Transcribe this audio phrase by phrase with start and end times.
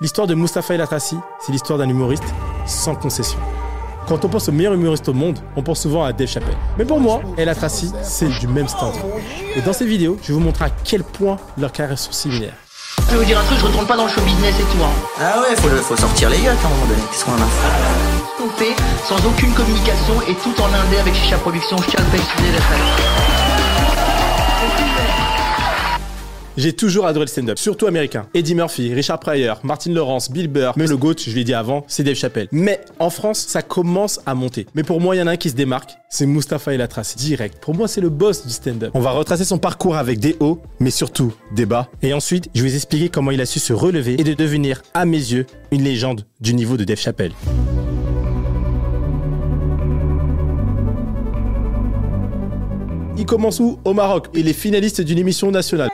[0.00, 2.24] L'histoire de Mustapha El Atrassi, c'est l'histoire d'un humoriste
[2.66, 3.38] sans concession.
[4.08, 6.56] Quand on pense au meilleur humoriste au monde, on pense souvent à Dave Chappelle.
[6.76, 8.92] Mais pour moi, El Atrassi, c'est du même stand.
[9.54, 12.54] Et dans cette vidéo, je vais vous montrer à quel point leurs carrières sont similaires.
[13.06, 14.82] Je vais vous dire un truc, je retourne pas dans le show business et tout.
[14.82, 14.90] Hein.
[15.20, 17.00] Ah ouais, faut, le- faut sortir les yachts à un moment donné.
[17.12, 18.76] Qu'est-ce qu'on en a fait Tout fait
[19.06, 21.76] sans aucune communication et tout en indé avec Chicha Productions.
[21.78, 22.58] Je tiens à le préciser.
[26.56, 28.28] J'ai toujours adoré le stand-up, surtout américain.
[28.32, 31.84] Eddie Murphy, Richard Pryor, Martin Lawrence, Bill Burr, mais le GOAT, je l'ai dit avant,
[31.88, 32.46] c'est Dave Chappelle.
[32.52, 34.66] Mais en France, ça commence à monter.
[34.76, 37.16] Mais pour moi, il y en a un qui se démarque, c'est Mustapha El Atrassi,
[37.16, 37.58] direct.
[37.60, 38.92] Pour moi, c'est le boss du stand-up.
[38.94, 41.88] On va retracer son parcours avec des hauts, mais surtout des bas.
[42.02, 44.80] Et ensuite, je vais vous expliquer comment il a su se relever et de devenir,
[44.94, 47.32] à mes yeux, une légende du niveau de Dave Chappelle.
[53.18, 53.78] Il commence où?
[53.84, 54.28] Au Maroc.
[54.34, 55.90] Il est finaliste d'une émission nationale.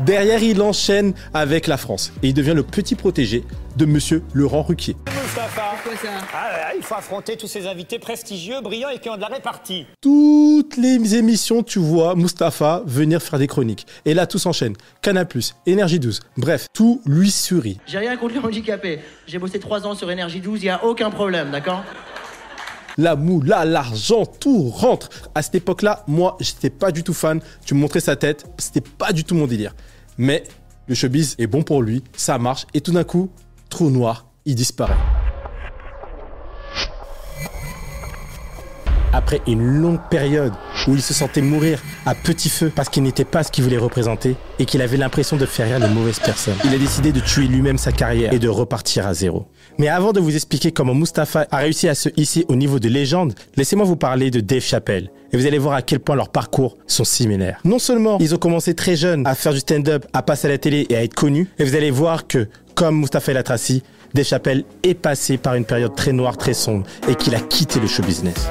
[0.00, 3.44] Derrière, il enchaîne avec la France et il devient le petit protégé
[3.76, 4.96] de Monsieur Laurent Ruquier.
[6.32, 9.86] Ah, il faut affronter tous ces invités prestigieux, brillants et qui ont de la répartie.
[10.00, 13.86] Toutes les émissions, tu vois Mustapha venir faire des chroniques.
[14.04, 14.74] Et là, tout s'enchaîne.
[15.00, 15.26] Canal+,
[15.66, 17.78] Énergie 12, bref, tout lui sourit.
[17.86, 19.00] J'ai rien contre les handicapés.
[19.26, 21.84] J'ai bossé trois ans sur Énergie 12, il n'y a aucun problème, d'accord?
[22.96, 25.10] La moula, l'argent, tout rentre.
[25.34, 27.40] À cette époque-là, moi, j'étais pas du tout fan.
[27.64, 29.74] Tu me montrais sa tête, c'était pas du tout mon délire.
[30.16, 30.44] Mais
[30.86, 33.30] le showbiz est bon pour lui, ça marche, et tout d'un coup,
[33.68, 34.94] trou noir, il disparaît.
[39.12, 40.52] Après une longue période
[40.86, 43.78] où il se sentait mourir à petit feu parce qu'il n'était pas ce qu'il voulait
[43.78, 47.20] représenter et qu'il avait l'impression de faire rire les mauvaises personnes, il a décidé de
[47.20, 49.46] tuer lui-même sa carrière et de repartir à zéro.
[49.78, 52.88] Mais avant de vous expliquer comment Mustapha a réussi à se hisser au niveau de
[52.88, 55.10] légende, laissez-moi vous parler de Dave Chappelle.
[55.32, 57.58] Et vous allez voir à quel point leurs parcours sont similaires.
[57.64, 60.58] Non seulement ils ont commencé très jeunes à faire du stand-up, à passer à la
[60.58, 63.82] télé et à être connus, et vous allez voir que, comme Mustapha El Atrassi,
[64.14, 67.80] Dave Chappelle est passé par une période très noire, très sombre, et qu'il a quitté
[67.80, 68.48] le show business.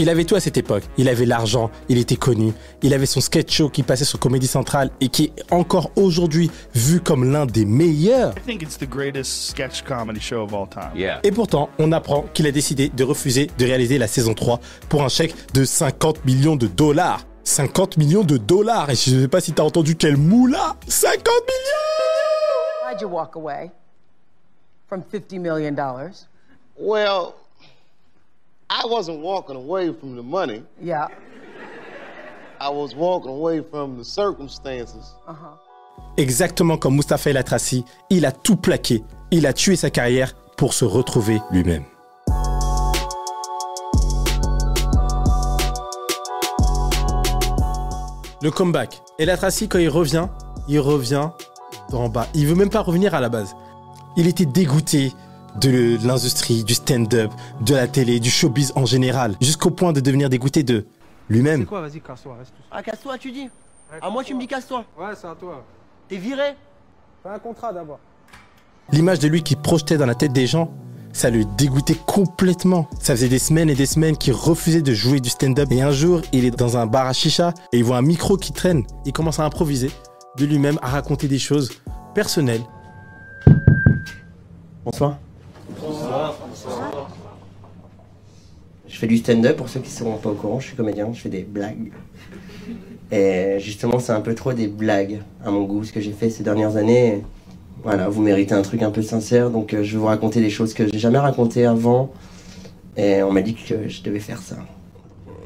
[0.00, 0.84] Il avait tout à cette époque.
[0.96, 4.46] Il avait l'argent, il était connu, il avait son sketch show qui passait sur Comédie
[4.46, 8.32] Centrale et qui est encore aujourd'hui vu comme l'un des meilleurs.
[8.38, 10.98] I think it's the greatest sketch comedy show of all time.
[11.22, 15.02] Et pourtant, on apprend qu'il a décidé de refuser de réaliser la saison 3 pour
[15.02, 17.26] un chèque de 50 millions de dollars.
[17.44, 21.18] 50 millions de dollars Et je ne sais pas si t'as entendu quel moula 50
[21.26, 23.70] millions Why'd you walk away
[24.88, 26.26] from 50 million dollars?
[26.78, 27.34] Well,
[28.82, 30.62] I wasn't walking away from the money.
[30.80, 31.08] Yeah.
[32.58, 35.16] I was walking away from the circumstances.
[36.16, 39.02] Exactement comme Mustapha El Atrassi, il a tout plaqué.
[39.32, 41.84] Il a tué sa carrière pour se retrouver lui-même.
[48.42, 49.02] Le comeback.
[49.18, 50.28] El Atrassi, quand il revient,
[50.68, 51.28] il revient
[51.90, 52.28] d'en bas.
[52.32, 53.54] Il veut même pas revenir à la base.
[54.16, 55.12] Il était dégoûté
[55.60, 57.30] de l'industrie, du stand-up,
[57.60, 60.86] de la télé, du showbiz en général, jusqu'au point de devenir dégoûté de
[61.28, 61.66] lui-même.
[61.66, 63.48] Quoi, vas-y, casse-toi, reste tout Ah, casse-toi, tu dis
[64.00, 64.84] À moi, tu me dis casse-toi.
[64.98, 65.64] Ouais, c'est à toi.
[66.08, 66.56] T'es viré
[67.22, 68.00] Fais un contrat d'abord.
[68.92, 70.72] L'image de lui qui projetait dans la tête des gens,
[71.12, 72.88] ça le dégoûtait complètement.
[73.00, 75.70] Ça faisait des semaines et des semaines qu'il refusait de jouer du stand-up.
[75.70, 78.36] Et un jour, il est dans un bar à chicha et il voit un micro
[78.36, 78.84] qui traîne.
[79.04, 79.90] Il commence à improviser
[80.38, 81.70] de lui-même, à raconter des choses
[82.14, 82.62] personnelles.
[84.84, 85.18] Bonsoir.
[88.90, 90.58] Je fais du stand-up pour ceux qui ne seront pas au courant.
[90.58, 91.92] Je suis comédien, je fais des blagues.
[93.12, 96.28] Et justement, c'est un peu trop des blagues à mon goût, ce que j'ai fait
[96.28, 97.22] ces dernières années.
[97.84, 100.50] Voilà, vous méritez un truc un peu sincère, donc euh, je vais vous raconter des
[100.50, 102.12] choses que j'ai jamais racontées avant.
[102.96, 104.56] Et on m'a dit que je devais faire ça.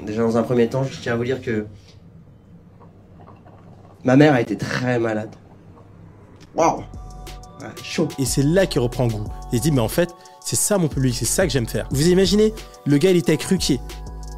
[0.05, 1.67] Déjà, dans un premier temps, je tiens à vous dire que
[4.05, 5.31] ma mère a été très malade.
[6.57, 6.79] Waouh!
[7.61, 8.09] Ouais, chaud.
[8.19, 9.25] Et c'est là qu'il reprend goût.
[9.53, 10.09] Il dit, mais en fait,
[10.45, 11.89] c'est ça mon public, c'est ça que j'aime faire.
[11.91, 12.53] Vous imaginez,
[12.85, 13.81] le gars, il était avec.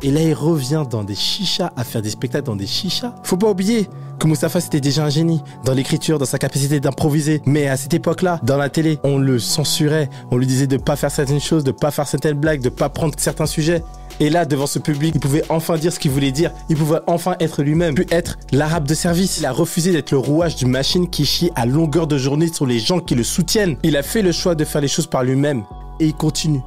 [0.02, 3.12] Et là, il revient dans des chichas, à faire des spectacles dans des chichas.
[3.24, 3.88] Faut pas oublier
[4.20, 5.42] que Mustapha, c'était déjà un génie.
[5.64, 7.42] Dans l'écriture, dans sa capacité d'improviser.
[7.44, 10.08] Mais à cette époque-là, dans la télé, on le censurait.
[10.30, 12.88] On lui disait de pas faire certaines choses, de pas faire certaines blagues, de pas
[12.88, 13.82] prendre certains sujets.
[14.20, 16.52] Et là, devant ce public, il pouvait enfin dire ce qu'il voulait dire.
[16.68, 19.38] Il pouvait enfin être lui-même, puis être l'arabe de service.
[19.38, 22.64] Il a refusé d'être le rouage d'une machine qui chie à longueur de journée sur
[22.64, 23.76] les gens qui le soutiennent.
[23.82, 25.64] Il a fait le choix de faire les choses par lui-même.
[26.00, 26.62] Et il continue.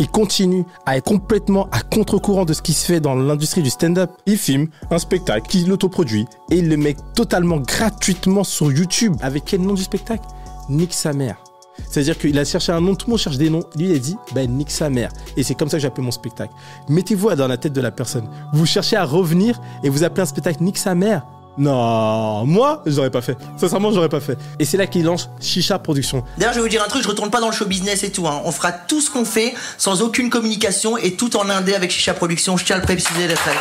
[0.00, 3.70] Il continue à être complètement à contre-courant de ce qui se fait dans l'industrie du
[3.70, 4.12] stand-up.
[4.26, 9.16] Il filme un spectacle qu'il autoproduit et il le met totalement gratuitement sur YouTube.
[9.20, 10.24] Avec quel nom du spectacle?
[10.68, 11.42] Nique sa mère.
[11.88, 13.64] C'est-à-dire qu'il a cherché un nom, tout le monde cherche des noms.
[13.76, 15.10] Lui, il a dit, ben, nique sa mère.
[15.36, 16.52] Et c'est comme ça que j'appelle mon spectacle.
[16.88, 18.28] Mettez-vous dans la tête de la personne.
[18.52, 21.26] Vous cherchez à revenir et vous appelez un spectacle nique sa mère.
[21.58, 23.36] Non, moi, je l'aurais pas fait.
[23.56, 24.38] Sincèrement, je l'aurais pas fait.
[24.58, 26.22] Et c'est là qu'il lance Chicha Production.
[26.36, 28.12] D'ailleurs, je vais vous dire un truc, je retourne pas dans le show business et
[28.12, 28.28] tout.
[28.28, 28.40] Hein.
[28.44, 32.14] On fera tout ce qu'on fait sans aucune communication et tout en indé avec Chicha
[32.14, 32.56] Production.
[32.56, 33.60] Je tiens à le préciser, les frères.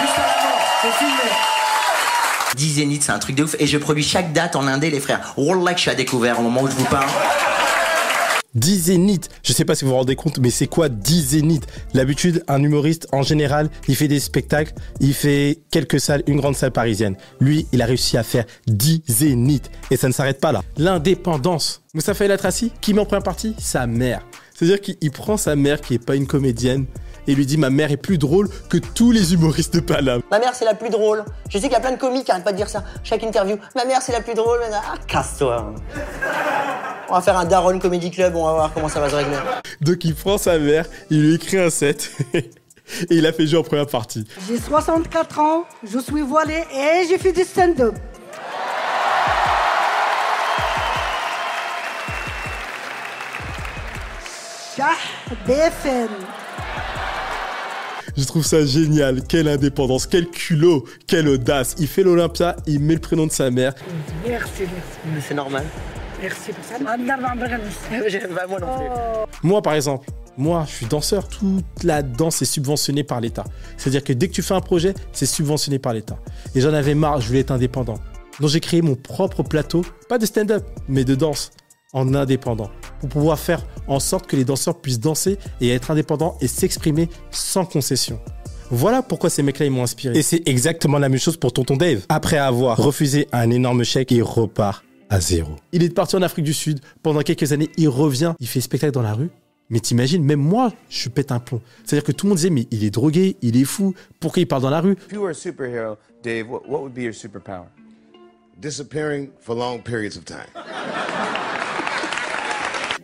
[0.00, 0.14] Juste
[0.82, 1.30] c'est filmé.
[2.56, 3.56] 10 Zénith, c'est un truc de ouf.
[3.58, 5.34] Et je produis chaque date en indé, les frères.
[5.36, 7.08] Wallah que je suis à découvert au moment où je vous parle.
[8.54, 9.28] 10 zéniths.
[9.42, 11.66] Je sais pas si vous vous rendez compte, mais c'est quoi 10 zéniths?
[11.92, 16.56] L'habitude, un humoriste, en général, il fait des spectacles, il fait quelques salles, une grande
[16.56, 17.16] salle parisienne.
[17.40, 19.70] Lui, il a réussi à faire 10 zéniths.
[19.90, 20.62] Et ça ne s'arrête pas là.
[20.76, 21.82] L'indépendance.
[21.94, 24.24] Moustapha El Atrassi, qui met en première partie Sa mère.
[24.54, 26.86] C'est-à-dire qu'il prend sa mère, qui est pas une comédienne,
[27.26, 30.22] et lui dit Ma mère est plus drôle que tous les humoristes de Paname.
[30.30, 31.24] Ma mère, c'est la plus drôle.
[31.48, 32.84] Je sais qu'il y a plein de comiques qui arrêtent pas de dire ça.
[33.02, 33.56] Chaque interview.
[33.74, 34.60] Ma mère, c'est la plus drôle.
[34.72, 35.74] Ah, casse-toi.
[37.08, 39.36] On va faire un Daron Comedy Club, on va voir comment ça va se régler.
[39.80, 42.10] Donc il prend sa mère, il lui écrit un set.
[42.34, 42.50] et
[43.10, 44.26] il a fait jouer en première partie.
[44.48, 47.94] J'ai 64 ans, je suis voilée et j'ai fait du stand-up.
[54.76, 54.94] Shah
[55.46, 56.08] BFM.
[58.16, 59.22] Je trouve ça génial.
[59.22, 61.74] Quelle indépendance, quel culot, quelle audace.
[61.78, 63.74] Il fait l'Olympia, il met le prénom de sa mère.
[64.26, 64.68] Merci, merci.
[65.12, 65.64] Mais c'est normal.
[66.24, 66.76] Merci pour ça.
[66.80, 68.04] Oh.
[68.08, 68.86] J'aime pas moi non plus.
[69.42, 71.28] Moi, par exemple, moi, je suis danseur.
[71.28, 73.44] Toute la danse est subventionnée par l'État.
[73.76, 76.16] C'est-à-dire que dès que tu fais un projet, c'est subventionné par l'État.
[76.54, 77.98] Et j'en avais marre, je voulais être indépendant.
[78.40, 81.50] Donc j'ai créé mon propre plateau, pas de stand-up, mais de danse,
[81.92, 82.70] en indépendant.
[83.00, 87.10] Pour pouvoir faire en sorte que les danseurs puissent danser et être indépendants et s'exprimer
[87.30, 88.18] sans concession.
[88.70, 90.18] Voilà pourquoi ces mecs-là, ils m'ont inspiré.
[90.18, 92.06] Et c'est exactement la même chose pour Tonton Dave.
[92.08, 95.56] Après avoir refusé un énorme chèque, il repart à zéro.
[95.72, 96.80] Il est parti en Afrique du Sud.
[97.02, 98.34] Pendant quelques années, il revient.
[98.40, 99.30] Il fait spectacle dans la rue.
[99.70, 101.60] Mais t'imagines, même moi, je pète un plomb.
[101.84, 103.94] C'est-à-dire que tout le monde disait, mais il est drogué, il est fou.
[104.20, 104.92] Pourquoi il parle dans la rue?
[105.06, 107.66] If you were a superhero, Dave, what, what would be your superpower?
[108.60, 110.46] Disappearing for long periods of time.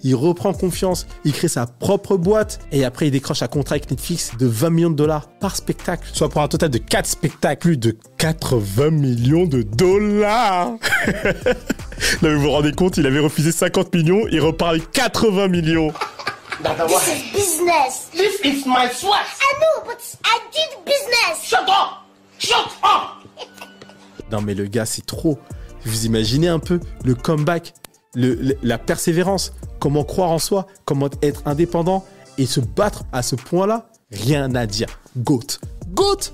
[0.03, 3.91] Il reprend confiance, il crée sa propre boîte et après il décroche un contrat avec
[3.91, 6.09] Netflix de 20 millions de dollars par spectacle.
[6.13, 10.77] Soit pour un total de 4 spectacles, plus de 80 millions de dollars.
[12.23, 15.93] Là, vous vous rendez compte, il avait refusé 50 millions, il repart avec 80 millions.
[16.63, 18.09] This is business.
[18.13, 19.27] This is my sweat.
[19.41, 21.43] I know, but I did business.
[21.45, 22.03] Shut up!
[22.39, 23.47] Shut up!
[24.31, 25.39] Non mais le gars, c'est trop.
[25.85, 27.73] Vous imaginez un peu le comeback,
[28.15, 32.05] le- le- la persévérance, comment croire en soi, comment être indépendant
[32.39, 34.89] et se battre à ce point-là, rien à dire.
[35.17, 35.59] Goat.
[35.89, 36.33] Goat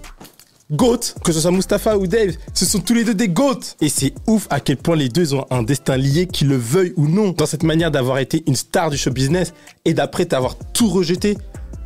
[0.70, 3.88] Goat Que ce soit Mustapha ou Dave, ce sont tous les deux des goats Et
[3.88, 7.08] c'est ouf à quel point les deux ont un destin lié, qu'ils le veuillent ou
[7.08, 9.52] non, dans cette manière d'avoir été une star du show business
[9.84, 11.36] et d'après t'avoir tout rejeté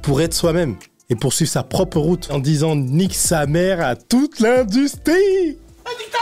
[0.03, 0.77] pour être soi-même
[1.11, 5.59] et poursuivre sa propre route en disant nique sa mère à toute l'industrie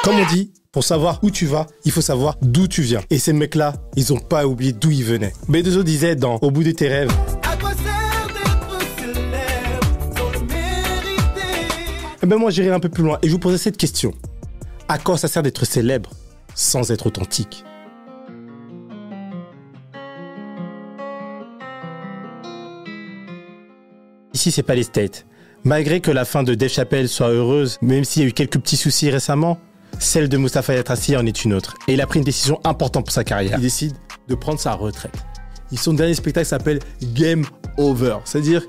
[0.03, 3.01] comme on dit, pour savoir où tu vas, il faut savoir d'où tu viens.
[3.11, 5.33] Et ces mecs-là, ils ont pas oublié d'où ils venaient.
[5.49, 7.11] B2O disait dans Au bout de tes rêves.
[12.29, 14.13] Ben moi j'irai un peu plus loin et je vous poserai cette question.
[14.87, 16.11] À quoi ça sert d'être célèbre
[16.55, 17.65] sans être authentique?
[24.35, 25.27] Ici c'est pas les States.
[25.65, 28.59] Malgré que la fin de Dave Chappelle soit heureuse, même s'il y a eu quelques
[28.59, 29.59] petits soucis récemment,
[29.99, 31.77] celle de Mustafa Yatrassi en est une autre.
[31.89, 33.59] Et il a pris une décision importante pour sa carrière.
[33.59, 33.95] Il décide
[34.29, 35.17] de prendre sa retraite.
[35.73, 36.79] Et son dernier spectacle s'appelle
[37.15, 37.45] Game
[37.79, 38.19] Over.
[38.25, 38.63] C'est-à-dire,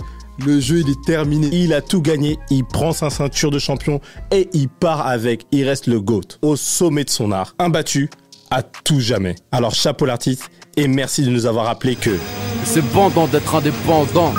[0.46, 1.50] le jeu, il est terminé.
[1.52, 2.40] Il a tout gagné.
[2.50, 4.00] Il prend sa ceinture de champion
[4.32, 5.46] et il part avec.
[5.52, 6.40] Il reste le GOAT.
[6.42, 7.56] Au sommet de son art.
[7.60, 8.10] Imbattu
[8.52, 9.36] à tout jamais.
[9.52, 12.18] Alors, chapeau l'artiste et merci de nous avoir rappelé que.
[12.64, 14.34] C'est bon d'être indépendant.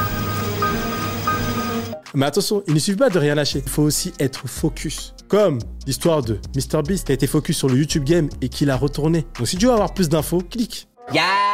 [2.15, 3.63] Mais attention, il ne suffit pas de rien lâcher.
[3.65, 5.15] Il faut aussi être focus.
[5.29, 8.77] Comme l'histoire de MrBeast qui a été focus sur le YouTube Game et qui l'a
[8.77, 9.27] retourné.
[9.39, 10.89] Donc si tu veux avoir plus d'infos, clique.
[11.15, 11.50] Yeah